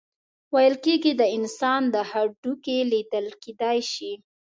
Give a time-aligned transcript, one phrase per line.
[0.53, 4.13] ویل کیږي د انسان هډوکي لیدل کیدی شي.